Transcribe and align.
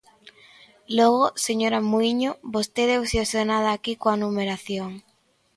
Logo, 0.97 1.23
señora 1.45 1.79
Muíño, 1.89 2.31
vostede 2.55 2.93
obsesionada 3.01 3.69
aquí 3.71 3.93
coa 4.01 4.19
numeración. 4.23 4.91